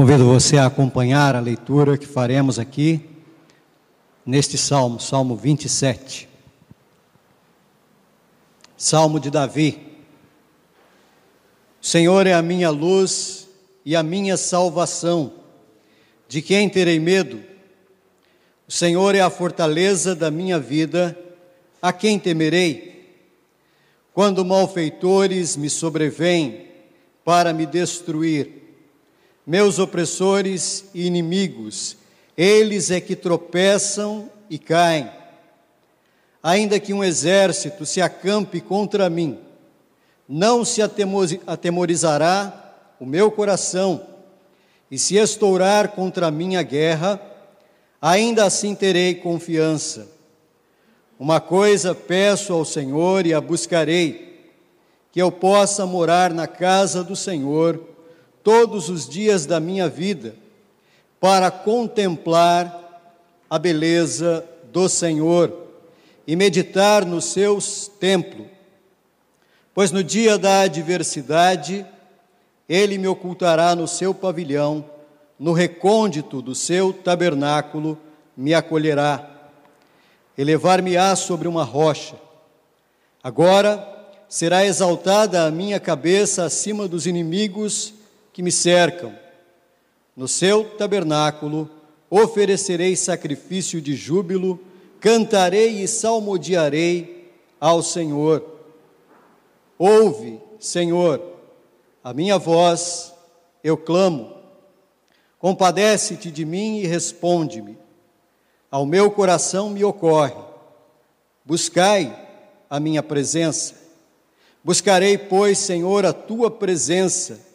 [0.00, 3.04] Convido você a acompanhar a leitura que faremos aqui
[4.24, 6.26] neste salmo, Salmo 27.
[8.78, 9.78] Salmo de Davi.
[11.82, 13.46] O Senhor é a minha luz
[13.84, 15.34] e a minha salvação.
[16.26, 17.44] De quem terei medo?
[18.66, 21.14] O Senhor é a fortaleza da minha vida.
[21.82, 23.18] A quem temerei?
[24.14, 26.68] Quando malfeitores me sobrevêm
[27.22, 28.59] para me destruir,
[29.46, 31.96] meus opressores e inimigos,
[32.36, 35.10] eles é que tropeçam e caem.
[36.42, 39.38] Ainda que um exército se acampe contra mim,
[40.28, 40.80] não se
[41.46, 44.06] atemorizará o meu coração,
[44.90, 47.20] e se estourar contra mim a guerra,
[48.00, 50.08] ainda assim terei confiança.
[51.18, 54.50] Uma coisa peço ao Senhor e a buscarei,
[55.12, 57.89] que eu possa morar na casa do Senhor
[58.42, 60.34] todos os dias da minha vida
[61.20, 62.78] para contemplar
[63.48, 65.52] a beleza do Senhor
[66.26, 68.46] e meditar nos seus templos.
[69.74, 71.84] Pois no dia da adversidade,
[72.68, 74.84] ele me ocultará no seu pavilhão,
[75.38, 77.98] no recôndito do seu tabernáculo
[78.36, 79.28] me acolherá.
[80.36, 82.14] Elevar-me-á sobre uma rocha.
[83.22, 83.86] Agora
[84.28, 87.99] será exaltada a minha cabeça acima dos inimigos
[88.32, 89.14] que me cercam.
[90.16, 91.68] No seu tabernáculo
[92.08, 94.60] oferecerei sacrifício de júbilo,
[95.00, 98.44] cantarei e salmodiarei ao Senhor.
[99.78, 101.22] Ouve, Senhor,
[102.02, 103.14] a minha voz,
[103.62, 104.34] eu clamo.
[105.38, 107.78] Compadece-te de mim e responde-me.
[108.70, 110.34] Ao meu coração me ocorre.
[111.44, 112.28] Buscai
[112.68, 113.74] a minha presença.
[114.62, 117.49] Buscarei, pois, Senhor, a tua presença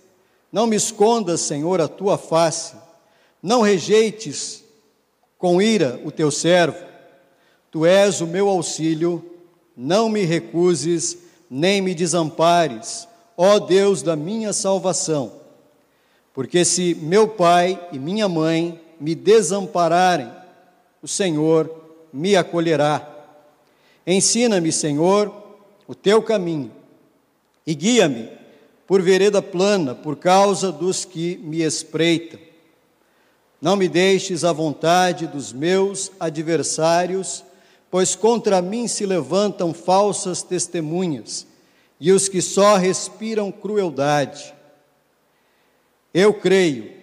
[0.51, 2.75] não me escondas, Senhor, a tua face,
[3.41, 4.63] não rejeites
[5.37, 6.77] com ira o teu servo.
[7.69, 9.23] Tu és o meu auxílio,
[9.75, 11.17] não me recuses,
[11.49, 13.07] nem me desampares,
[13.37, 15.33] ó Deus da minha salvação.
[16.33, 20.31] Porque se meu pai e minha mãe me desampararem,
[21.01, 21.69] o Senhor
[22.11, 23.07] me acolherá.
[24.07, 25.33] Ensina-me, Senhor,
[25.87, 26.71] o teu caminho
[27.65, 28.29] e guia-me
[28.87, 32.39] por vereda plana, por causa dos que me espreitam.
[33.61, 37.43] Não me deixes à vontade dos meus adversários,
[37.89, 41.47] pois contra mim se levantam falsas testemunhas
[41.99, 44.53] e os que só respiram crueldade.
[46.13, 46.93] Eu creio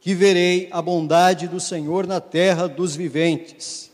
[0.00, 3.90] que verei a bondade do Senhor na terra dos viventes.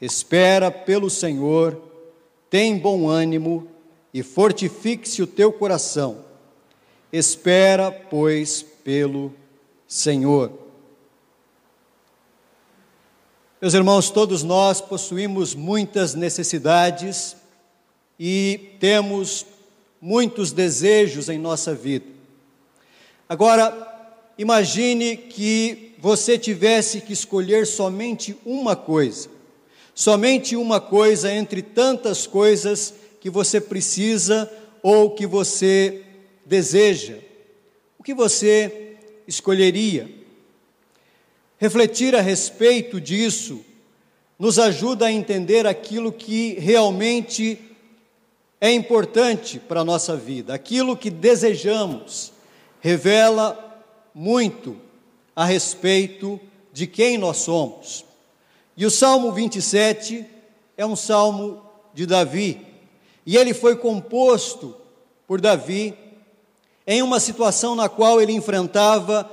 [0.00, 1.80] Espera pelo Senhor,
[2.50, 3.66] tem bom ânimo
[4.12, 6.26] e fortifique-se o teu coração
[7.12, 9.32] Espera, pois, pelo
[9.86, 10.52] Senhor.
[13.60, 17.36] Meus irmãos, todos nós possuímos muitas necessidades
[18.18, 19.46] e temos
[20.00, 22.06] muitos desejos em nossa vida.
[23.28, 23.74] Agora,
[24.38, 29.28] imagine que você tivesse que escolher somente uma coisa,
[29.94, 34.50] somente uma coisa entre tantas coisas que você precisa
[34.82, 36.05] ou que você
[36.46, 37.18] deseja,
[37.98, 38.96] o que você
[39.26, 40.08] escolheria?
[41.58, 43.64] Refletir a respeito disso
[44.38, 47.58] nos ajuda a entender aquilo que realmente
[48.60, 52.32] é importante para a nossa vida, aquilo que desejamos,
[52.80, 53.82] revela
[54.14, 54.76] muito
[55.34, 56.38] a respeito
[56.72, 58.04] de quem nós somos.
[58.76, 60.24] E o Salmo 27
[60.76, 61.62] é um salmo
[61.92, 62.60] de Davi,
[63.24, 64.76] e ele foi composto
[65.26, 65.94] por Davi
[66.86, 69.28] em uma situação na qual ele enfrentava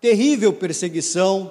[0.00, 1.50] terrível perseguição,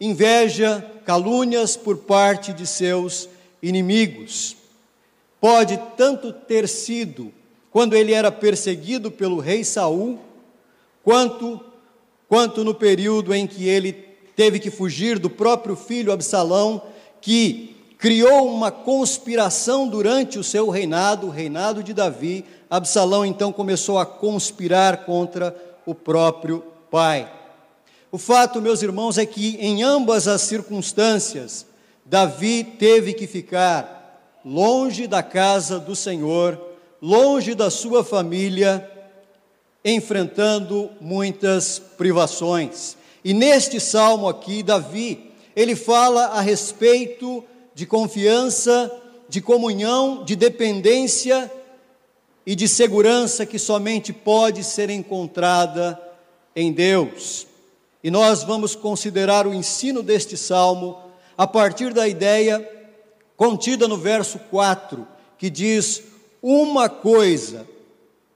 [0.00, 3.28] inveja, calúnias por parte de seus
[3.62, 4.56] inimigos.
[5.40, 7.32] Pode tanto ter sido
[7.70, 10.18] quando ele era perseguido pelo rei Saul,
[11.02, 11.60] quanto
[12.28, 13.92] quanto no período em que ele
[14.36, 16.82] teve que fugir do próprio filho Absalão,
[17.20, 23.98] que criou uma conspiração durante o seu reinado, o reinado de Davi, Absalão então começou
[23.98, 25.54] a conspirar contra
[25.84, 27.30] o próprio pai.
[28.12, 31.66] O fato, meus irmãos, é que em ambas as circunstâncias,
[32.06, 36.58] Davi teve que ficar longe da casa do Senhor,
[37.02, 38.88] longe da sua família,
[39.84, 42.96] enfrentando muitas privações.
[43.24, 47.44] E neste salmo aqui, Davi, ele fala a respeito
[47.78, 48.90] de confiança,
[49.28, 51.48] de comunhão, de dependência
[52.44, 55.96] e de segurança que somente pode ser encontrada
[56.56, 57.46] em Deus.
[58.02, 60.98] E nós vamos considerar o ensino deste salmo
[61.36, 62.68] a partir da ideia
[63.36, 65.06] contida no verso 4,
[65.38, 66.02] que diz:
[66.42, 67.64] Uma coisa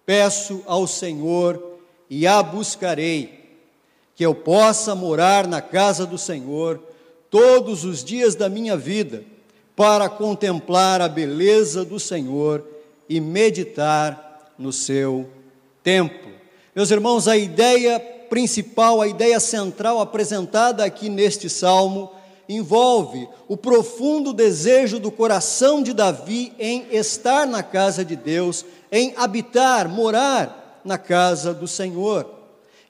[0.06, 3.58] peço ao Senhor e a buscarei,
[4.14, 6.80] que eu possa morar na casa do Senhor
[7.28, 9.31] todos os dias da minha vida,
[9.74, 12.64] para contemplar a beleza do Senhor
[13.08, 15.28] e meditar no seu
[15.82, 16.30] templo.
[16.74, 22.10] Meus irmãos, a ideia principal, a ideia central apresentada aqui neste salmo
[22.48, 29.14] envolve o profundo desejo do coração de Davi em estar na casa de Deus, em
[29.16, 32.26] habitar, morar na casa do Senhor.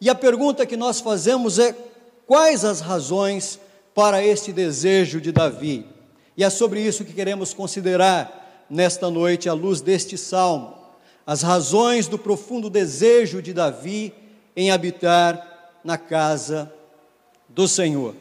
[0.01, 1.75] E a pergunta que nós fazemos é:
[2.27, 3.59] quais as razões
[3.95, 5.92] para este desejo de Davi?
[6.37, 10.75] E é sobre isso que queremos considerar nesta noite, à luz deste salmo,
[11.27, 14.15] as razões do profundo desejo de Davi
[14.57, 16.73] em habitar na casa
[17.49, 18.15] do Senhor.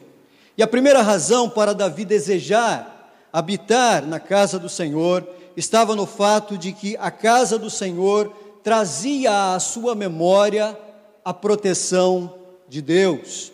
[0.56, 2.92] E a primeira razão para Davi desejar
[3.32, 5.26] habitar na casa do Senhor
[5.56, 8.32] estava no fato de que a casa do Senhor
[8.62, 10.78] trazia à sua memória
[11.24, 12.34] a proteção
[12.68, 13.50] de Deus.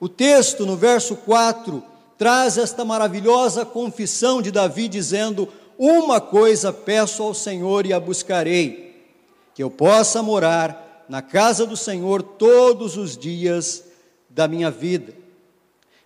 [0.00, 1.82] O texto, no verso 4,
[2.22, 8.94] traz esta maravilhosa confissão de Davi, dizendo: Uma coisa peço ao Senhor e a buscarei,
[9.52, 13.82] que eu possa morar na casa do Senhor todos os dias
[14.30, 15.12] da minha vida.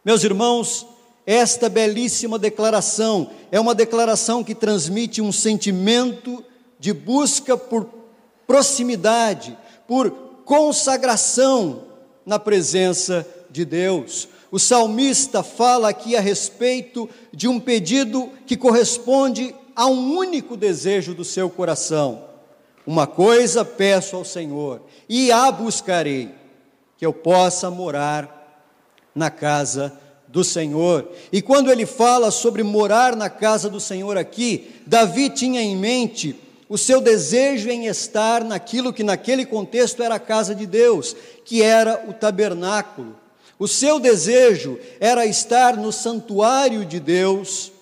[0.02, 0.86] Meus irmãos,
[1.26, 6.42] esta belíssima declaração é uma declaração que transmite um sentimento
[6.78, 7.90] de busca por
[8.46, 9.54] proximidade,
[9.86, 10.10] por
[10.46, 11.82] consagração
[12.24, 14.28] na presença de Deus.
[14.56, 21.12] O salmista fala aqui a respeito de um pedido que corresponde a um único desejo
[21.12, 22.24] do seu coração.
[22.86, 24.80] Uma coisa peço ao Senhor,
[25.10, 26.30] e a buscarei,
[26.96, 28.64] que eu possa morar
[29.14, 29.92] na casa
[30.26, 31.06] do Senhor.
[31.30, 36.34] E quando ele fala sobre morar na casa do Senhor aqui, Davi tinha em mente
[36.66, 41.14] o seu desejo em estar naquilo que naquele contexto era a casa de Deus,
[41.44, 43.25] que era o tabernáculo.
[43.58, 47.72] O seu desejo era estar no santuário de Deus,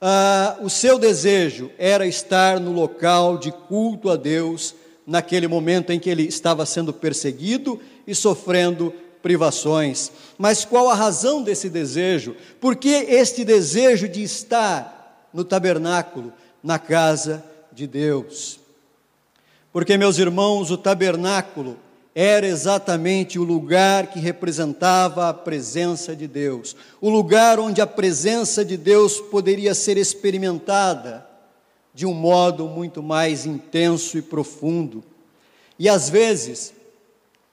[0.00, 4.74] ah, o seu desejo era estar no local de culto a Deus,
[5.06, 10.12] naquele momento em que ele estava sendo perseguido e sofrendo privações.
[10.38, 12.36] Mas qual a razão desse desejo?
[12.60, 16.32] Por que este desejo de estar no tabernáculo,
[16.62, 18.60] na casa de Deus?
[19.72, 21.76] Porque, meus irmãos, o tabernáculo
[22.20, 28.64] era exatamente o lugar que representava a presença de Deus, o lugar onde a presença
[28.64, 31.24] de Deus poderia ser experimentada
[31.94, 35.04] de um modo muito mais intenso e profundo.
[35.78, 36.74] E às vezes,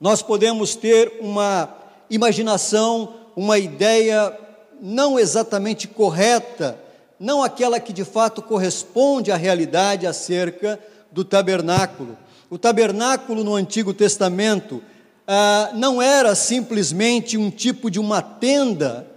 [0.01, 1.71] nós podemos ter uma
[2.09, 4.35] imaginação, uma ideia
[4.81, 6.75] não exatamente correta,
[7.19, 10.79] não aquela que de fato corresponde à realidade acerca
[11.11, 12.17] do tabernáculo.
[12.49, 14.81] O tabernáculo no Antigo Testamento
[15.27, 19.07] ah, não era simplesmente um tipo de uma tenda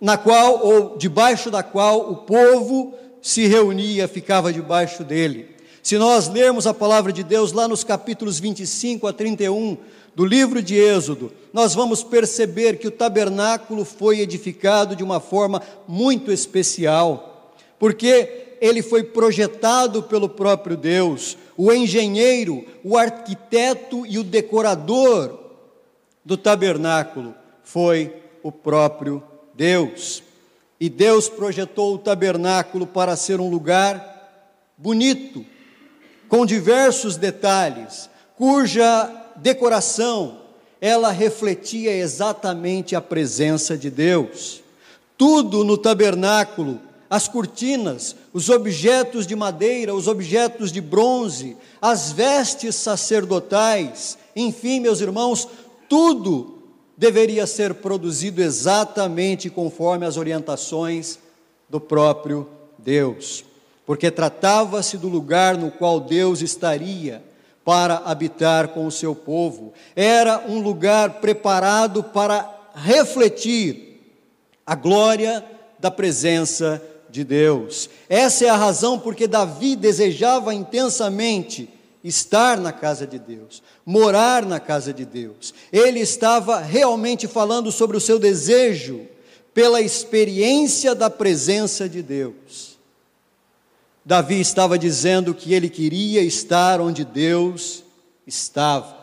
[0.00, 5.54] na qual ou debaixo da qual o povo se reunia, ficava debaixo dele.
[5.82, 9.76] Se nós lermos a palavra de Deus lá nos capítulos 25 a 31
[10.14, 15.62] do livro de Êxodo, nós vamos perceber que o tabernáculo foi edificado de uma forma
[15.86, 24.24] muito especial, porque ele foi projetado pelo próprio Deus, o engenheiro, o arquiteto e o
[24.24, 25.38] decorador
[26.24, 29.22] do tabernáculo foi o próprio
[29.54, 30.22] Deus.
[30.78, 34.08] E Deus projetou o tabernáculo para ser um lugar
[34.76, 35.44] bonito,
[36.28, 40.40] com diversos detalhes, cuja decoração
[40.80, 44.62] ela refletia exatamente a presença de Deus.
[45.18, 52.76] Tudo no tabernáculo, as cortinas, os objetos de madeira, os objetos de bronze, as vestes
[52.76, 55.46] sacerdotais, enfim, meus irmãos,
[55.88, 56.62] tudo
[56.96, 61.18] deveria ser produzido exatamente conforme as orientações
[61.68, 62.48] do próprio
[62.78, 63.44] Deus
[63.90, 67.24] porque tratava-se do lugar no qual Deus estaria
[67.64, 69.72] para habitar com o seu povo.
[69.96, 74.00] Era um lugar preparado para refletir
[74.64, 75.44] a glória
[75.76, 77.90] da presença de Deus.
[78.08, 81.68] Essa é a razão porque Davi desejava intensamente
[82.02, 85.52] estar na casa de Deus, morar na casa de Deus.
[85.72, 89.06] Ele estava realmente falando sobre o seu desejo
[89.52, 92.78] pela experiência da presença de Deus.
[94.04, 97.84] Davi estava dizendo que ele queria estar onde Deus
[98.26, 98.99] estava.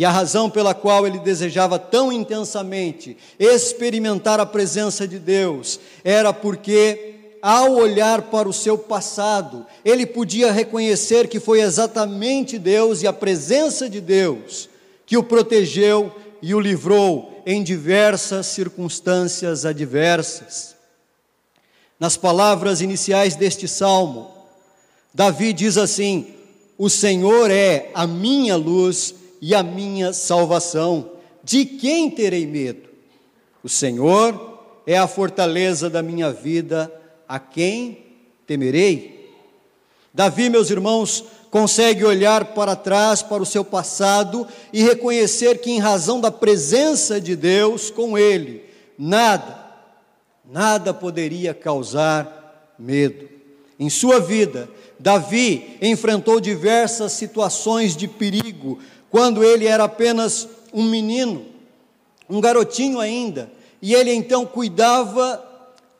[0.00, 6.32] E a razão pela qual ele desejava tão intensamente experimentar a presença de Deus era
[6.32, 13.06] porque, ao olhar para o seu passado, ele podia reconhecer que foi exatamente Deus e
[13.06, 14.70] a presença de Deus
[15.04, 20.74] que o protegeu e o livrou em diversas circunstâncias adversas.
[21.98, 24.30] Nas palavras iniciais deste salmo,
[25.12, 26.28] Davi diz assim:
[26.78, 31.12] O Senhor é a minha luz e a minha salvação.
[31.42, 32.88] De quem terei medo?
[33.62, 36.92] O Senhor é a fortaleza da minha vida,
[37.28, 38.04] a quem
[38.46, 39.30] temerei?
[40.12, 45.78] Davi, meus irmãos, consegue olhar para trás, para o seu passado e reconhecer que, em
[45.78, 48.64] razão da presença de Deus com ele,
[48.98, 49.58] nada,
[50.44, 53.28] nada poderia causar medo.
[53.78, 54.68] Em sua vida,
[54.98, 58.78] Davi enfrentou diversas situações de perigo,
[59.10, 61.44] quando ele era apenas um menino,
[62.28, 63.50] um garotinho ainda,
[63.82, 65.44] e ele então cuidava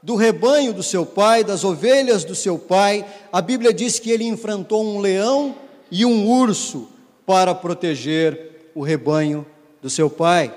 [0.03, 3.05] do rebanho do seu pai, das ovelhas do seu pai.
[3.33, 5.57] A Bíblia diz que ele enfrentou um leão
[5.91, 6.89] e um urso
[7.27, 9.45] para proteger o rebanho
[9.83, 10.55] do seu pai.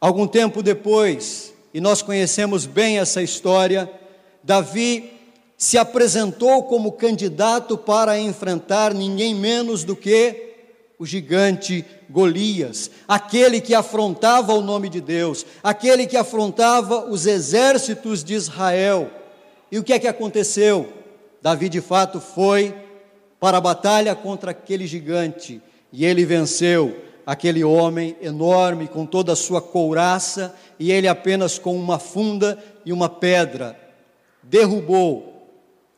[0.00, 3.90] Algum tempo depois, e nós conhecemos bem essa história,
[4.42, 5.13] Davi
[5.64, 10.56] se apresentou como candidato para enfrentar ninguém menos do que
[10.98, 18.22] o gigante Golias, aquele que afrontava o nome de Deus, aquele que afrontava os exércitos
[18.22, 19.10] de Israel.
[19.72, 20.92] E o que é que aconteceu?
[21.40, 22.74] Davi de fato foi
[23.40, 26.94] para a batalha contra aquele gigante e ele venceu
[27.24, 32.92] aquele homem enorme com toda a sua couraça e ele apenas com uma funda e
[32.92, 33.80] uma pedra
[34.42, 35.33] derrubou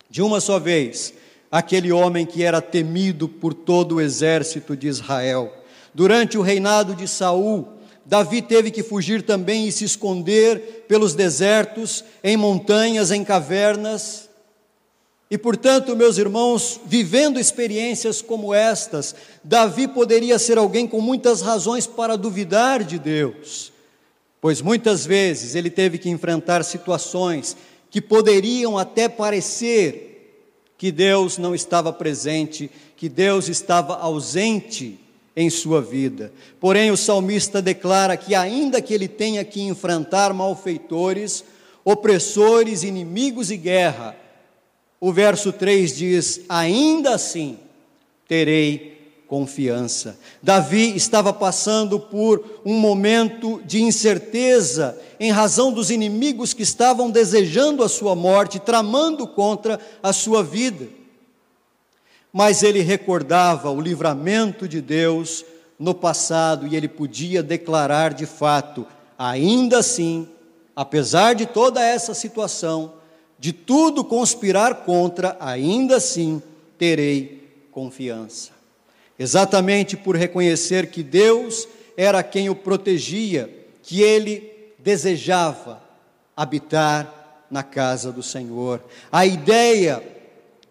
[0.08, 1.14] de uma só vez,
[1.50, 5.52] aquele homem que era temido por todo o exército de Israel.
[5.94, 7.66] Durante o reinado de Saul,
[8.04, 14.28] Davi teve que fugir também e se esconder pelos desertos, em montanhas, em cavernas.
[15.28, 21.84] E portanto, meus irmãos, vivendo experiências como estas, Davi poderia ser alguém com muitas razões
[21.84, 23.72] para duvidar de Deus,
[24.40, 27.56] pois muitas vezes ele teve que enfrentar situações
[27.96, 30.44] que poderiam até parecer
[30.76, 35.00] que Deus não estava presente, que Deus estava ausente
[35.34, 36.30] em sua vida.
[36.60, 41.42] Porém, o salmista declara que, ainda que ele tenha que enfrentar malfeitores,
[41.82, 44.14] opressores, inimigos e guerra,
[45.00, 47.58] o verso 3 diz: Ainda assim
[48.28, 48.95] terei
[49.26, 50.18] confiança.
[50.42, 57.82] Davi estava passando por um momento de incerteza em razão dos inimigos que estavam desejando
[57.82, 60.86] a sua morte, tramando contra a sua vida.
[62.32, 65.44] Mas ele recordava o livramento de Deus
[65.78, 68.86] no passado e ele podia declarar de fato:
[69.18, 70.28] ainda assim,
[70.74, 72.92] apesar de toda essa situação,
[73.38, 76.42] de tudo conspirar contra, ainda assim
[76.78, 78.55] terei confiança
[79.18, 83.50] exatamente por reconhecer que Deus era quem o protegia,
[83.82, 85.82] que ele desejava
[86.36, 88.82] habitar na casa do Senhor.
[89.10, 90.02] A ideia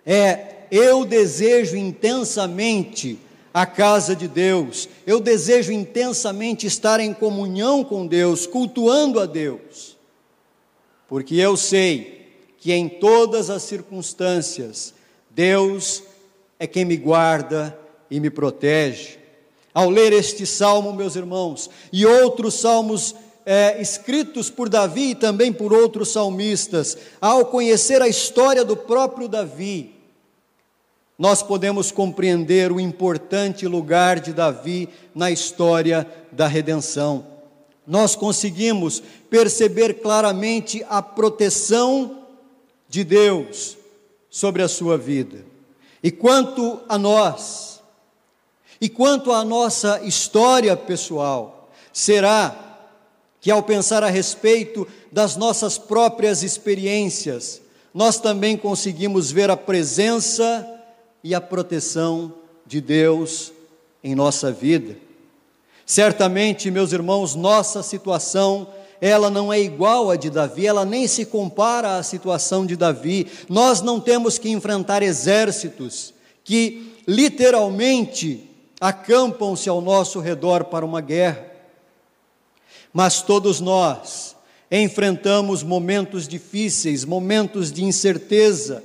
[0.05, 3.19] é: eu desejo intensamente
[3.53, 9.97] a casa de Deus, eu desejo intensamente estar em comunhão com Deus, cultuando a Deus,
[11.07, 14.93] porque eu sei que em todas as circunstâncias,
[15.29, 16.03] Deus
[16.59, 17.77] é quem me guarda,
[18.09, 19.17] e me protege.
[19.73, 25.53] Ao ler este salmo, meus irmãos, e outros salmos é, escritos por Davi e também
[25.53, 29.93] por outros salmistas, ao conhecer a história do próprio Davi,
[31.17, 37.25] nós podemos compreender o importante lugar de Davi na história da redenção.
[37.87, 42.23] Nós conseguimos perceber claramente a proteção
[42.89, 43.77] de Deus
[44.29, 45.45] sobre a sua vida.
[46.03, 47.74] E quanto a nós,
[48.79, 52.63] e quanto à nossa história pessoal, será
[53.39, 57.61] que ao pensar a respeito das nossas próprias experiências,
[57.93, 60.67] nós também conseguimos ver a presença
[61.23, 62.33] e a proteção
[62.65, 63.53] de Deus
[64.03, 64.97] em nossa vida?
[65.85, 68.67] Certamente, meus irmãos, nossa situação
[69.01, 73.27] ela não é igual à de Davi, ela nem se compara à situação de Davi.
[73.49, 76.13] Nós não temos que enfrentar exércitos
[76.43, 78.49] que literalmente
[78.87, 81.43] acampam-se ao nosso redor para uma guerra.
[82.93, 84.35] Mas todos nós
[84.69, 88.83] enfrentamos momentos difíceis, momentos de incerteza,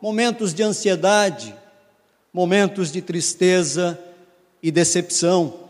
[0.00, 1.54] momentos de ansiedade,
[2.32, 4.02] momentos de tristeza
[4.62, 5.60] e decepção.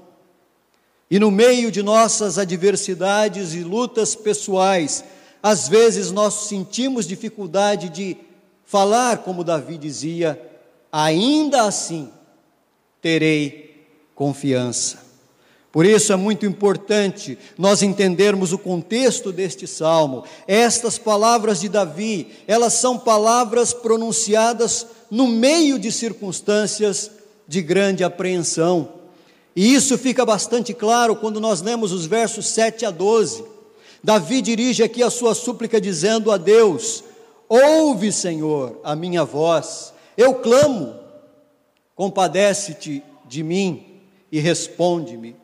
[1.11, 5.05] E no meio de nossas adversidades e lutas pessoais,
[5.43, 8.17] às vezes nós sentimos dificuldade de
[8.65, 10.41] falar como Davi dizia,
[10.93, 12.09] ainda assim
[13.01, 13.62] terei
[14.23, 14.99] confiança.
[15.73, 20.23] Por isso é muito importante nós entendermos o contexto deste salmo.
[20.47, 27.11] Estas palavras de Davi, elas são palavras pronunciadas no meio de circunstâncias
[27.49, 28.91] de grande apreensão.
[29.57, 33.45] E isso fica bastante claro quando nós lemos os versos 7 a 12.
[34.05, 37.03] Davi dirige aqui a sua súplica dizendo a Deus:
[37.49, 39.93] Ouve, Senhor, a minha voz.
[40.17, 40.95] Eu clamo,
[41.97, 43.92] compadece-te de mim
[44.33, 45.37] e responde-me.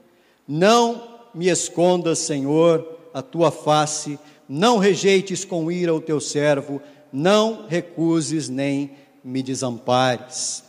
[0.48, 4.18] Não me escondas, Senhor, a tua face,
[4.48, 6.80] não rejeites com ira o teu servo,
[7.12, 8.92] não recuses nem
[9.22, 10.64] me desampares.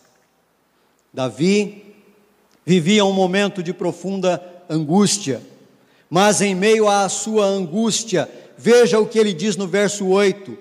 [1.13, 1.95] Davi
[2.65, 5.41] vivia um momento de profunda angústia,
[6.09, 10.57] mas em meio à sua angústia, veja o que ele diz no verso 8: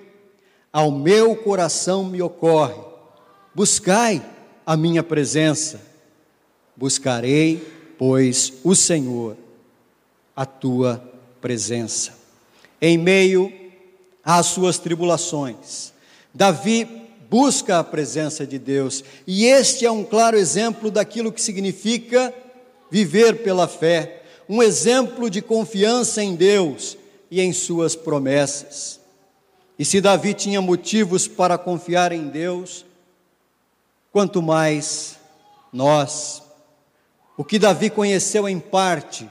[0.71, 2.81] Ao meu coração me ocorre,
[3.53, 4.23] buscai
[4.65, 5.88] a minha presença,
[6.79, 7.61] buscarei
[7.99, 9.35] pois, o Senhor,
[10.33, 11.03] a tua
[11.41, 12.17] presença.
[12.81, 13.51] Em meio
[14.23, 15.91] às suas tribulações,
[16.33, 16.87] Davi
[17.29, 22.33] busca a presença de Deus, e este é um claro exemplo daquilo que significa
[22.89, 26.97] viver pela fé, um exemplo de confiança em Deus
[27.29, 28.97] e em suas promessas.
[29.77, 32.85] E se Davi tinha motivos para confiar em Deus,
[34.11, 35.17] quanto mais
[35.71, 36.48] nós,
[37.39, 39.25] o que Davi conheceu em parte,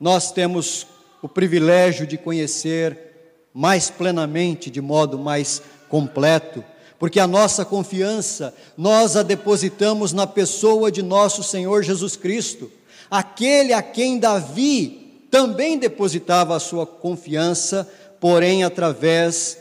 [0.00, 0.86] nós temos
[1.20, 5.60] o privilégio de conhecer mais plenamente, de modo mais
[5.90, 6.64] completo,
[6.98, 12.72] porque a nossa confiança nós a depositamos na pessoa de nosso Senhor Jesus Cristo,
[13.10, 17.86] aquele a quem Davi também depositava a sua confiança,
[18.18, 19.58] porém através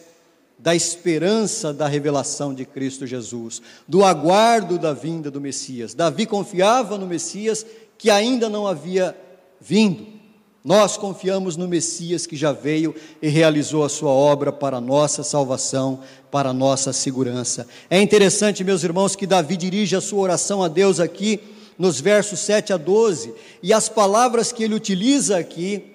[0.59, 5.93] da esperança da revelação de Cristo Jesus, do aguardo da vinda do Messias.
[5.93, 7.65] Davi confiava no Messias
[7.97, 9.15] que ainda não havia
[9.59, 10.17] vindo.
[10.63, 15.23] Nós confiamos no Messias que já veio e realizou a sua obra para a nossa
[15.23, 17.67] salvação, para a nossa segurança.
[17.89, 21.39] É interessante, meus irmãos, que Davi dirige a sua oração a Deus aqui
[21.77, 25.93] nos versos 7 a 12, e as palavras que ele utiliza aqui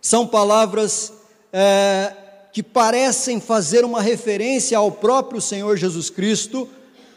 [0.00, 1.12] são palavras
[1.52, 2.12] é,
[2.56, 6.66] que parecem fazer uma referência ao próprio Senhor Jesus Cristo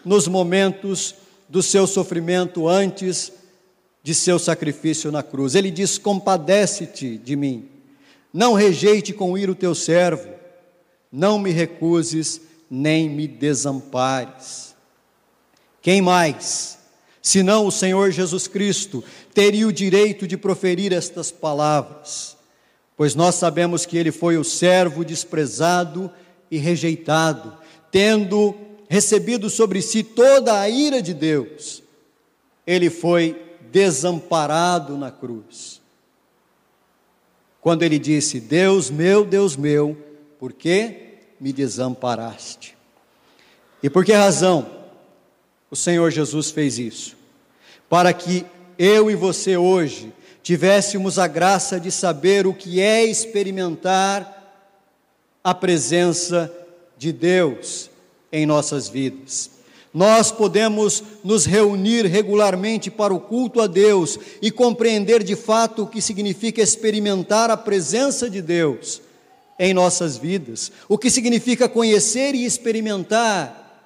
[0.04, 1.16] nos momentos
[1.48, 3.32] do seu sofrimento antes
[4.04, 5.56] de seu sacrifício na cruz.
[5.56, 7.70] Ele diz: Compadece-te de mim,
[8.34, 10.28] não rejeite com ira o teu servo,
[11.10, 14.76] não me recuses, nem me desampares.
[15.82, 16.80] Quem mais,
[17.22, 19.02] senão o Senhor Jesus Cristo,
[19.34, 22.39] teria o direito de proferir estas palavras?
[23.00, 26.12] Pois nós sabemos que ele foi o servo desprezado
[26.52, 27.58] e rejeitado,
[27.90, 28.54] tendo
[28.90, 31.82] recebido sobre si toda a ira de Deus,
[32.68, 35.80] ele foi desamparado na cruz.
[37.62, 39.98] Quando ele disse: Deus meu, Deus meu,
[40.38, 42.76] por que me desamparaste?
[43.82, 44.70] E por que razão
[45.72, 47.16] o Senhor Jesus fez isso?
[47.88, 48.46] Para que
[48.78, 50.12] eu e você hoje
[50.44, 54.38] tivéssemos a graça de saber o que é experimentar
[55.44, 56.52] a presença
[56.98, 57.90] de Deus
[58.32, 59.52] em nossas vidas.
[59.94, 65.88] Nós podemos nos reunir regularmente para o culto a Deus e compreender de fato o
[65.88, 69.02] que significa experimentar a presença de Deus
[69.58, 73.84] em nossas vidas, o que significa conhecer e experimentar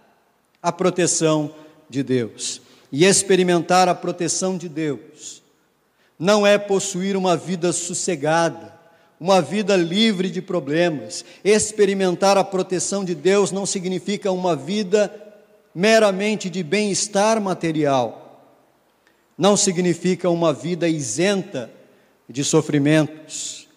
[0.62, 1.54] a proteção
[1.90, 2.62] de Deus.
[2.92, 5.43] E experimentar a proteção de Deus
[6.24, 8.74] não é possuir uma vida sossegada,
[9.20, 11.26] uma vida livre de problemas.
[11.44, 15.14] Experimentar a proteção de Deus não significa uma vida
[15.76, 18.42] meramente de bem-estar material,
[19.38, 21.70] não significa uma vida isenta
[22.30, 23.68] de sofrimentos.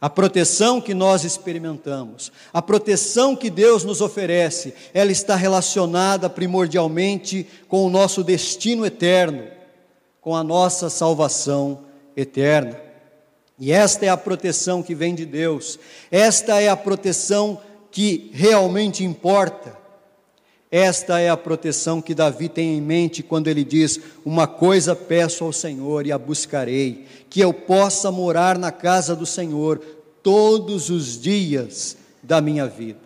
[0.00, 7.46] A proteção que nós experimentamos, a proteção que Deus nos oferece, ela está relacionada primordialmente
[7.68, 9.48] com o nosso destino eterno,
[10.22, 12.76] com a nossa salvação eterna.
[13.58, 15.78] E esta é a proteção que vem de Deus,
[16.10, 19.78] esta é a proteção que realmente importa.
[20.72, 25.44] Esta é a proteção que Davi tem em mente quando ele diz: Uma coisa peço
[25.44, 29.80] ao Senhor e a buscarei, que eu possa morar na casa do Senhor
[30.22, 33.00] todos os dias da minha vida.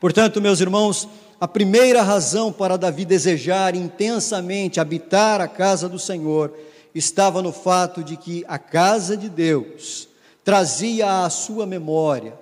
[0.00, 1.08] Portanto, meus irmãos,
[1.40, 6.52] a primeira razão para Davi desejar intensamente habitar a casa do Senhor
[6.98, 10.08] estava no fato de que a casa de Deus
[10.44, 12.38] trazia à sua memória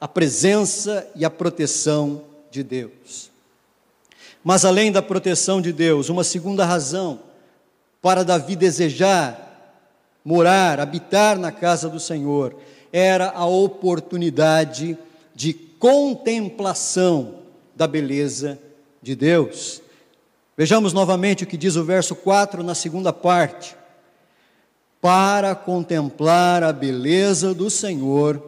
[0.00, 3.30] a presença e a proteção de Deus.
[4.42, 7.20] Mas além da proteção de Deus, uma segunda razão
[8.00, 9.46] para Davi desejar
[10.24, 12.56] morar, habitar na casa do Senhor,
[12.92, 14.96] era a oportunidade
[15.34, 17.36] de contemplação
[17.74, 18.58] da beleza
[19.02, 19.82] de Deus.
[20.56, 23.79] Vejamos novamente o que diz o verso 4 na segunda parte.
[25.00, 28.42] Para contemplar a beleza do Senhor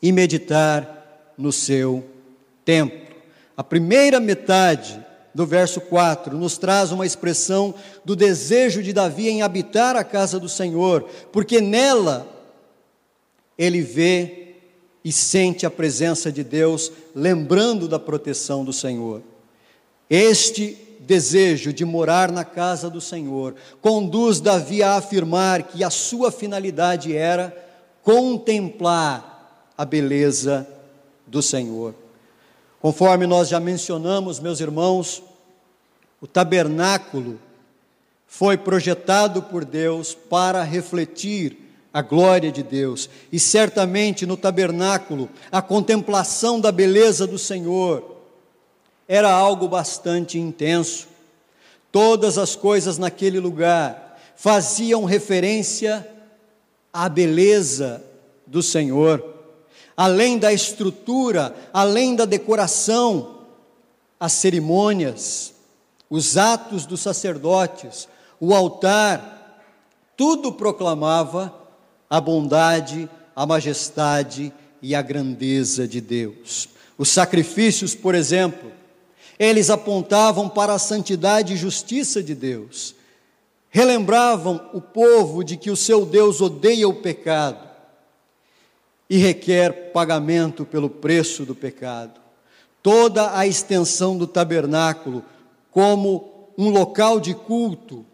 [0.00, 2.04] e meditar no seu
[2.64, 3.14] templo.
[3.56, 9.42] A primeira metade do verso 4 nos traz uma expressão do desejo de Davi em
[9.42, 12.26] habitar a casa do Senhor, porque nela
[13.58, 14.54] ele vê
[15.04, 19.22] e sente a presença de Deus, lembrando da proteção do Senhor.
[20.08, 26.32] Este desejo de morar na casa do Senhor conduz Davi a afirmar que a sua
[26.32, 27.56] finalidade era
[28.02, 30.66] contemplar a beleza
[31.26, 31.94] do Senhor.
[32.80, 35.22] Conforme nós já mencionamos, meus irmãos,
[36.20, 37.38] o tabernáculo
[38.26, 41.56] foi projetado por Deus para refletir
[41.92, 43.08] a glória de Deus.
[43.30, 48.15] E certamente no tabernáculo, a contemplação da beleza do Senhor
[49.08, 51.08] era algo bastante intenso.
[51.92, 56.06] Todas as coisas naquele lugar faziam referência
[56.92, 58.04] à beleza
[58.46, 59.34] do Senhor.
[59.96, 63.38] Além da estrutura, além da decoração,
[64.20, 65.54] as cerimônias,
[66.08, 68.08] os atos dos sacerdotes,
[68.40, 69.62] o altar,
[70.16, 71.54] tudo proclamava
[72.08, 76.68] a bondade, a majestade e a grandeza de Deus.
[76.96, 78.72] Os sacrifícios, por exemplo,
[79.38, 82.94] eles apontavam para a santidade e justiça de Deus.
[83.68, 87.66] Relembravam o povo de que o seu Deus odeia o pecado
[89.08, 92.20] e requer pagamento pelo preço do pecado.
[92.82, 95.24] Toda a extensão do tabernáculo,
[95.70, 98.04] como um local de culto,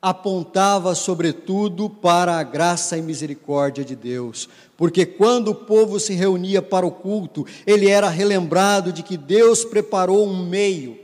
[0.00, 6.60] apontava sobretudo para a graça e misericórdia de Deus, porque quando o povo se reunia
[6.60, 10.98] para o culto, ele era relembrado de que Deus preparou um meio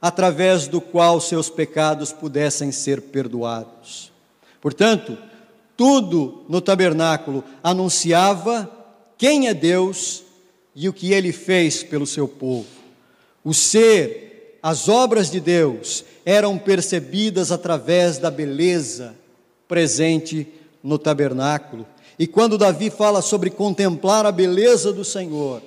[0.00, 4.12] através do qual seus pecados pudessem ser perdoados.
[4.60, 5.18] Portanto,
[5.76, 8.70] tudo no tabernáculo anunciava
[9.18, 10.22] quem é Deus
[10.74, 12.66] e o que ele fez pelo seu povo.
[13.42, 19.14] O ser, as obras de Deus eram percebidas através da beleza
[19.66, 20.46] presente
[20.82, 21.86] no tabernáculo.
[22.18, 25.62] E quando Davi fala sobre contemplar a beleza do Senhor,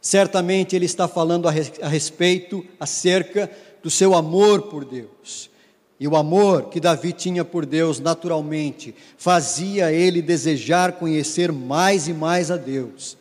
[0.00, 3.50] certamente ele está falando a respeito, acerca
[3.82, 5.50] do seu amor por Deus.
[5.98, 12.12] E o amor que Davi tinha por Deus, naturalmente, fazia ele desejar conhecer mais e
[12.12, 13.16] mais a Deus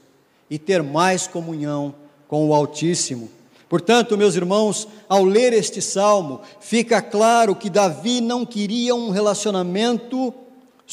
[0.50, 1.96] e ter mais comunhão
[2.28, 3.30] com o Altíssimo.
[3.70, 10.34] Portanto, meus irmãos, ao ler este salmo, fica claro que Davi não queria um relacionamento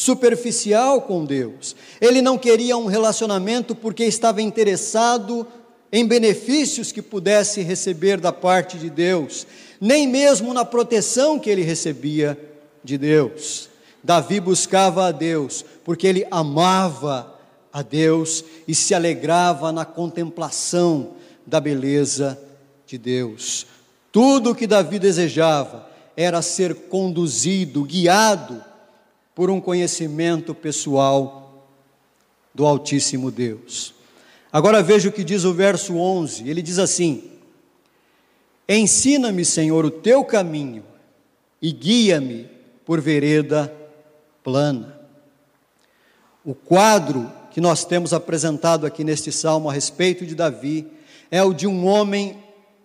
[0.01, 1.77] superficial com Deus.
[2.01, 5.47] Ele não queria um relacionamento porque estava interessado
[5.93, 9.47] em benefícios que pudesse receber da parte de Deus,
[9.79, 12.39] nem mesmo na proteção que ele recebia
[12.83, 13.69] de Deus.
[14.03, 17.39] Davi buscava a Deus porque ele amava
[17.71, 21.11] a Deus e se alegrava na contemplação
[21.47, 22.41] da beleza
[22.87, 23.67] de Deus.
[24.11, 28.70] Tudo o que Davi desejava era ser conduzido, guiado
[29.41, 31.67] por um conhecimento pessoal
[32.55, 33.95] do Altíssimo Deus.
[34.53, 37.31] Agora veja o que diz o verso 11: ele diz assim:
[38.69, 40.85] Ensina-me, Senhor, o teu caminho
[41.63, 42.51] e guia-me
[42.85, 43.75] por vereda
[44.45, 45.01] plana.
[46.45, 50.87] O quadro que nós temos apresentado aqui neste salmo a respeito de Davi
[51.31, 52.37] é o de um homem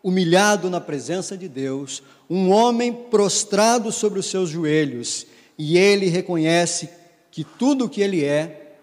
[0.01, 6.89] humilhado na presença de Deus, um homem prostrado sobre os seus joelhos, e ele reconhece
[7.31, 8.73] que tudo o que ele é,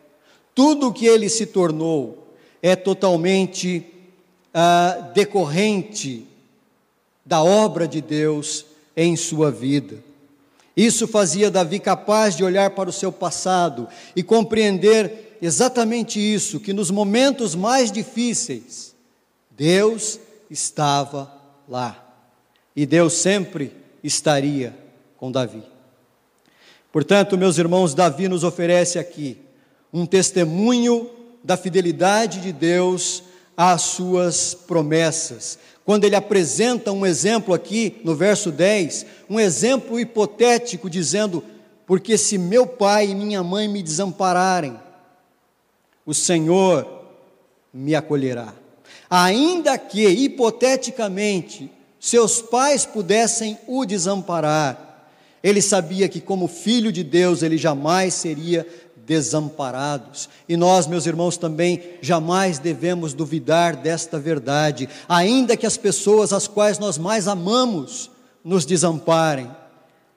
[0.55, 3.85] tudo o que ele se tornou, é totalmente
[4.53, 6.27] ah, decorrente
[7.25, 9.99] da obra de Deus em sua vida.
[10.77, 16.73] Isso fazia Davi capaz de olhar para o seu passado e compreender exatamente isso, que
[16.73, 18.95] nos momentos mais difíceis,
[19.51, 20.19] Deus
[20.51, 21.33] estava
[21.69, 21.99] lá.
[22.75, 24.75] E Deus sempre estaria
[25.19, 25.72] com Davi.
[26.93, 29.39] Portanto, meus irmãos, Davi nos oferece aqui
[29.91, 31.09] um testemunho
[31.43, 33.23] da fidelidade de Deus
[33.57, 35.59] às suas promessas.
[35.85, 41.43] Quando ele apresenta um exemplo aqui no verso 10, um exemplo hipotético, dizendo:
[41.87, 44.79] Porque se meu pai e minha mãe me desampararem,
[46.05, 46.87] o Senhor
[47.73, 48.53] me acolherá.
[49.09, 54.92] Ainda que, hipoteticamente, seus pais pudessem o desamparar,
[55.43, 58.67] ele sabia que, como filho de Deus, ele jamais seria
[59.05, 60.11] desamparado.
[60.49, 66.47] E nós, meus irmãos, também jamais devemos duvidar desta verdade, ainda que as pessoas às
[66.47, 68.11] quais nós mais amamos
[68.45, 69.51] nos desamparem.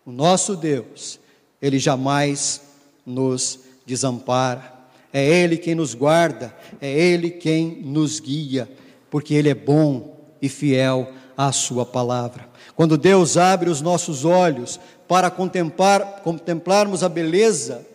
[0.05, 1.19] O nosso Deus,
[1.61, 2.61] ele jamais
[3.05, 4.73] nos desampara.
[5.15, 8.69] É Ele quem nos guarda, é Ele quem nos guia,
[9.09, 12.49] porque Ele é bom e fiel à Sua palavra.
[12.75, 17.85] Quando Deus abre os nossos olhos para contemplar, contemplarmos a beleza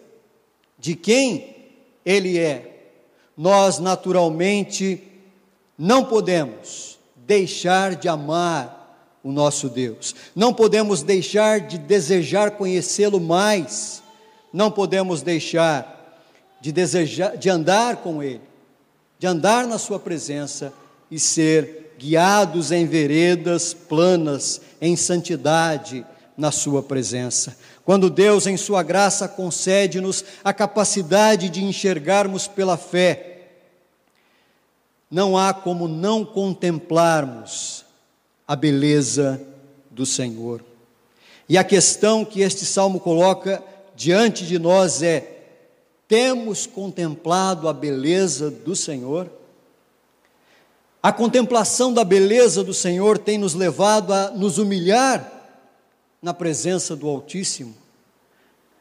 [0.78, 1.56] de quem
[2.04, 2.92] Ele é,
[3.36, 5.02] nós naturalmente
[5.76, 14.02] não podemos deixar de amar o nosso Deus, não podemos deixar de desejar conhecê-lo mais,
[14.52, 15.98] não podemos deixar
[16.60, 18.42] de desejar, de andar com Ele,
[19.18, 20.72] de andar na Sua presença
[21.10, 27.56] e ser guiados em veredas planas, em santidade, na Sua presença.
[27.84, 33.48] Quando Deus, em Sua graça, concede-nos a capacidade de enxergarmos pela fé,
[35.10, 37.84] não há como não contemplarmos
[38.46, 39.40] a beleza
[39.90, 40.64] do Senhor.
[41.48, 43.62] E a questão que este salmo coloca
[43.96, 45.38] diante de nós é:
[46.06, 49.30] temos contemplado a beleza do Senhor?
[51.02, 55.39] A contemplação da beleza do Senhor tem nos levado a nos humilhar
[56.22, 57.74] na presença do Altíssimo.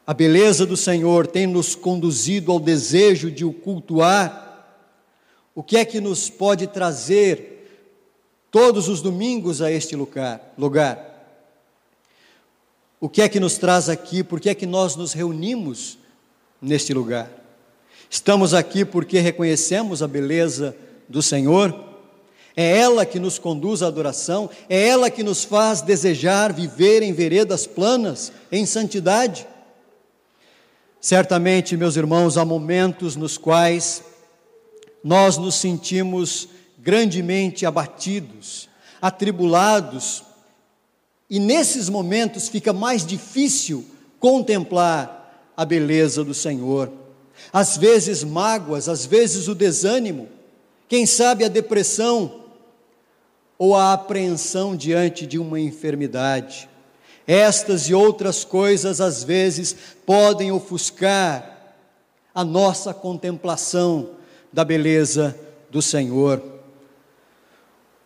[0.05, 4.75] A beleza do Senhor tem nos conduzido ao desejo de o cultuar.
[5.53, 7.85] O que é que nos pode trazer
[8.49, 10.53] todos os domingos a este lugar?
[10.57, 11.05] lugar?
[12.99, 14.23] O que é que nos traz aqui?
[14.23, 15.97] Por que é que nós nos reunimos
[16.61, 17.31] neste lugar?
[18.09, 20.75] Estamos aqui porque reconhecemos a beleza
[21.07, 21.88] do Senhor
[22.61, 27.13] é ela que nos conduz à adoração, é ela que nos faz desejar viver em
[27.13, 29.47] veredas planas, em santidade.
[30.99, 34.03] Certamente, meus irmãos, há momentos nos quais
[35.01, 38.67] nós nos sentimos grandemente abatidos,
[39.01, 40.25] atribulados,
[41.29, 43.85] e nesses momentos fica mais difícil
[44.19, 46.91] contemplar a beleza do Senhor.
[47.53, 50.27] Às vezes mágoas, às vezes o desânimo,
[50.89, 52.38] quem sabe a depressão,
[53.59, 56.69] ou a apreensão diante de uma enfermidade.
[57.27, 61.75] Estas e outras coisas, às vezes, podem ofuscar
[62.33, 64.11] a nossa contemplação
[64.51, 65.37] da beleza
[65.69, 66.41] do Senhor.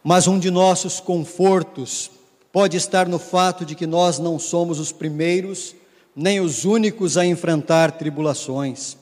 [0.04, 2.12] Mas um de nossos confortos
[2.52, 5.76] pode estar no fato de que nós não somos os primeiros
[6.16, 8.98] nem os únicos a enfrentar tribulações.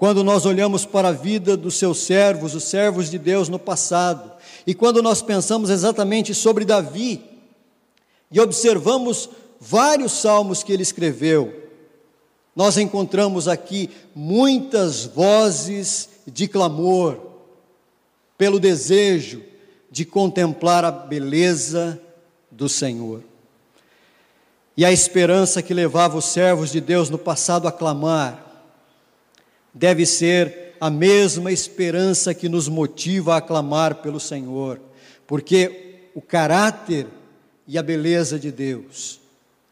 [0.00, 4.32] Quando nós olhamos para a vida dos seus servos, os servos de Deus no passado,
[4.66, 7.22] e quando nós pensamos exatamente sobre Davi
[8.30, 9.28] e observamos
[9.60, 11.54] vários salmos que ele escreveu,
[12.56, 17.20] nós encontramos aqui muitas vozes de clamor
[18.38, 19.42] pelo desejo
[19.90, 22.00] de contemplar a beleza
[22.50, 23.22] do Senhor.
[24.74, 28.49] E a esperança que levava os servos de Deus no passado a clamar
[29.72, 34.80] deve ser a mesma esperança que nos motiva a clamar pelo Senhor,
[35.26, 37.06] porque o caráter
[37.66, 39.20] e a beleza de Deus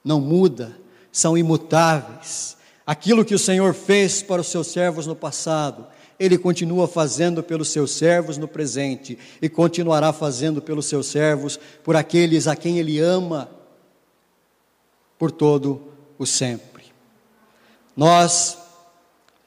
[0.04, 0.76] não muda,
[1.10, 2.56] são imutáveis.
[2.86, 5.86] Aquilo que o Senhor fez para os seus servos no passado,
[6.18, 11.96] ele continua fazendo pelos seus servos no presente e continuará fazendo pelos seus servos, por
[11.96, 13.48] aqueles a quem ele ama,
[15.18, 16.84] por todo o sempre.
[17.96, 18.58] Nós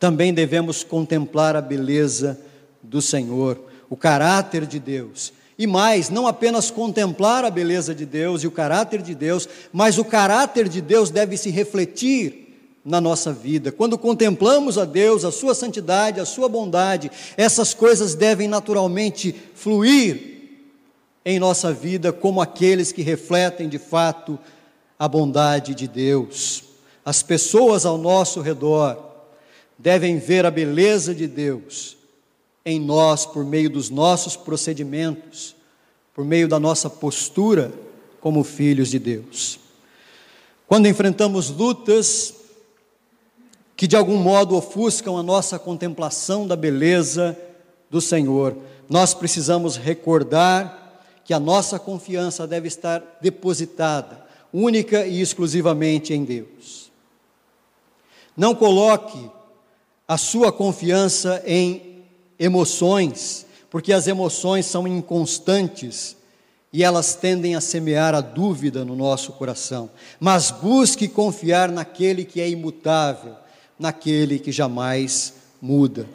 [0.01, 2.41] também devemos contemplar a beleza
[2.81, 5.31] do Senhor, o caráter de Deus.
[5.59, 9.99] E mais, não apenas contemplar a beleza de Deus e o caráter de Deus, mas
[9.99, 13.71] o caráter de Deus deve se refletir na nossa vida.
[13.71, 20.49] Quando contemplamos a Deus, a Sua santidade, a Sua bondade, essas coisas devem naturalmente fluir
[21.23, 24.39] em nossa vida como aqueles que refletem de fato
[24.97, 26.63] a bondade de Deus.
[27.05, 29.10] As pessoas ao nosso redor
[29.81, 31.97] devem ver a beleza de Deus
[32.63, 35.55] em nós por meio dos nossos procedimentos,
[36.13, 37.73] por meio da nossa postura
[38.19, 39.59] como filhos de Deus.
[40.67, 42.35] Quando enfrentamos lutas
[43.75, 47.35] que de algum modo ofuscam a nossa contemplação da beleza
[47.89, 48.55] do Senhor,
[48.87, 56.91] nós precisamos recordar que a nossa confiança deve estar depositada única e exclusivamente em Deus.
[58.37, 59.29] Não coloque
[60.11, 62.03] a sua confiança em
[62.37, 66.17] emoções, porque as emoções são inconstantes
[66.73, 69.89] e elas tendem a semear a dúvida no nosso coração.
[70.19, 73.35] Mas busque confiar naquele que é imutável,
[73.79, 76.05] naquele que jamais muda.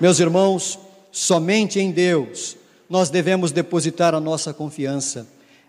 [0.00, 0.78] Meus irmãos,
[1.10, 2.56] somente em Deus
[2.88, 5.26] nós devemos depositar a nossa confiança.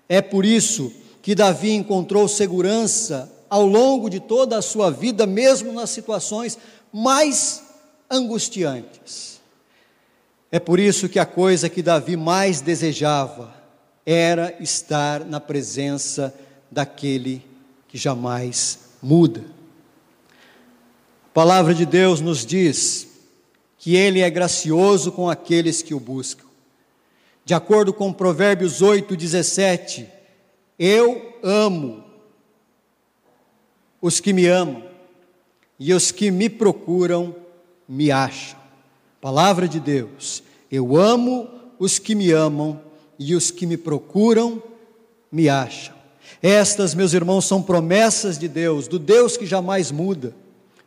[0.07, 0.89] É por isso
[1.21, 6.57] que Davi encontrou segurança ao longo de toda a sua vida, mesmo nas situações
[6.93, 7.62] mais
[8.13, 9.41] angustiantes.
[10.51, 13.53] É por isso que a coisa que Davi mais desejava
[14.05, 16.33] era estar na presença
[16.69, 17.43] daquele
[17.87, 19.43] que jamais muda.
[21.25, 23.07] A palavra de Deus nos diz
[23.79, 26.45] que ele é gracioso com aqueles que o buscam.
[27.43, 30.07] De acordo com Provérbios 8, 17,
[30.77, 32.03] eu amo
[33.99, 34.83] os que me amam,
[35.79, 37.35] e os que me procuram
[37.93, 38.59] me acham.
[39.21, 40.43] Palavra de Deus.
[40.71, 42.79] Eu amo os que me amam,
[43.19, 44.61] e os que me procuram
[45.31, 45.93] me acham.
[46.41, 50.35] Estas, meus irmãos, são promessas de Deus, do Deus que jamais muda.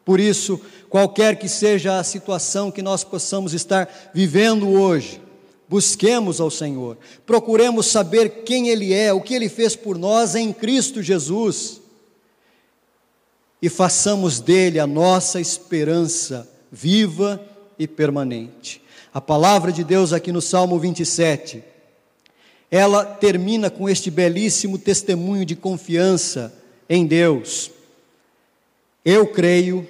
[0.05, 5.21] Por isso, qualquer que seja a situação que nós possamos estar vivendo hoje,
[5.69, 10.53] Busquemos ao Senhor, procuremos saber quem Ele é, o que Ele fez por nós em
[10.53, 11.81] Cristo Jesus,
[13.61, 17.41] e façamos dele a nossa esperança viva
[17.79, 18.83] e permanente.
[19.13, 21.63] A palavra de Deus aqui no Salmo 27,
[22.71, 26.53] ela termina com este belíssimo testemunho de confiança
[26.89, 27.71] em Deus.
[29.05, 29.89] Eu creio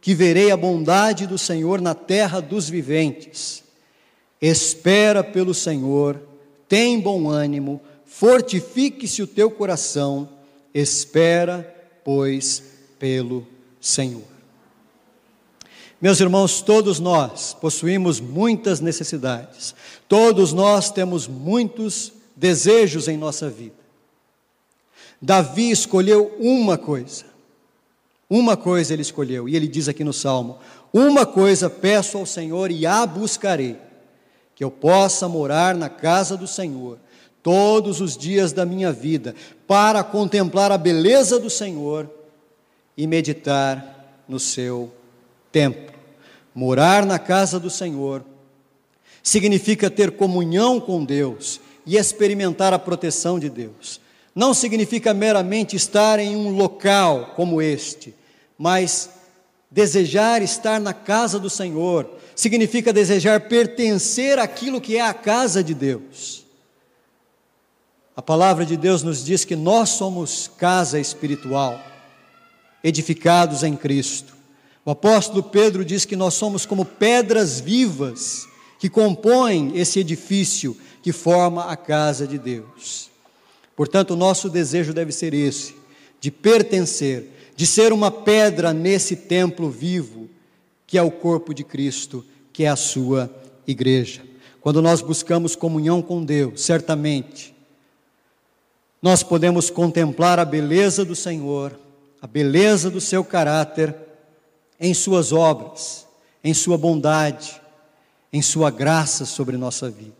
[0.00, 3.62] que verei a bondade do Senhor na terra dos viventes.
[4.40, 6.20] Espera pelo Senhor,
[6.68, 10.28] tem bom ânimo, fortifique-se o teu coração,
[10.72, 11.62] espera,
[12.04, 12.62] pois,
[12.98, 13.46] pelo
[13.80, 14.29] Senhor.
[16.00, 19.74] Meus irmãos, todos nós possuímos muitas necessidades,
[20.08, 23.74] todos nós temos muitos desejos em nossa vida.
[25.20, 27.26] Davi escolheu uma coisa,
[28.30, 30.58] uma coisa ele escolheu, e ele diz aqui no Salmo:
[30.90, 33.76] Uma coisa peço ao Senhor e a buscarei
[34.54, 36.98] que eu possa morar na casa do Senhor
[37.42, 39.34] todos os dias da minha vida,
[39.66, 42.08] para contemplar a beleza do Senhor
[42.96, 44.90] e meditar no seu
[45.50, 45.94] templo.
[46.54, 48.24] Morar na casa do Senhor
[49.22, 54.00] significa ter comunhão com Deus e experimentar a proteção de Deus.
[54.34, 58.14] Não significa meramente estar em um local como este,
[58.56, 59.10] mas
[59.70, 65.74] desejar estar na casa do Senhor, significa desejar pertencer àquilo que é a casa de
[65.74, 66.44] Deus.
[68.16, 71.80] A palavra de Deus nos diz que nós somos casa espiritual,
[72.82, 74.39] edificados em Cristo.
[74.84, 81.12] O apóstolo Pedro diz que nós somos como pedras vivas que compõem esse edifício que
[81.12, 83.10] forma a casa de Deus.
[83.76, 85.74] Portanto, o nosso desejo deve ser esse,
[86.18, 90.28] de pertencer, de ser uma pedra nesse templo vivo,
[90.86, 93.30] que é o corpo de Cristo, que é a sua
[93.66, 94.22] igreja.
[94.60, 97.54] Quando nós buscamos comunhão com Deus, certamente,
[99.00, 101.78] nós podemos contemplar a beleza do Senhor,
[102.20, 103.94] a beleza do seu caráter
[104.80, 106.06] em suas obras,
[106.42, 107.60] em sua bondade,
[108.32, 110.14] em sua graça sobre nossa vida.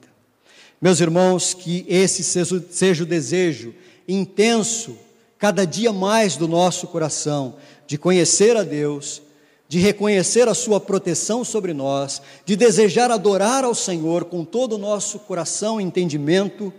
[0.80, 3.74] Meus irmãos, que esse seja, o desejo
[4.06, 4.96] intenso,
[5.38, 9.22] cada dia mais do nosso coração, de conhecer a Deus
[9.70, 14.78] de reconhecer a Sua proteção sobre nós, de desejar adorar ao Senhor com todo o
[14.78, 16.72] nosso coração e entendimento,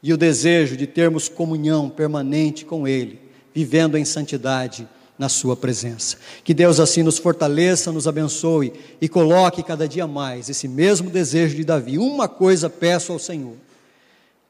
[0.00, 3.18] e o desejo de termos comunhão permanente com Ele,
[3.52, 4.88] vivendo em santidade
[5.22, 6.16] na Sua presença.
[6.42, 11.54] Que Deus assim nos fortaleça, nos abençoe e coloque cada dia mais esse mesmo desejo
[11.54, 11.96] de Davi.
[11.96, 13.54] Uma coisa peço ao Senhor,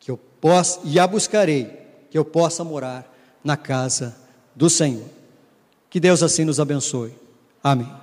[0.00, 1.68] que eu possa, e a buscarei,
[2.10, 3.06] que eu possa morar
[3.44, 4.16] na casa
[4.56, 5.04] do Senhor.
[5.90, 7.12] Que Deus assim nos abençoe.
[7.62, 8.01] Amém.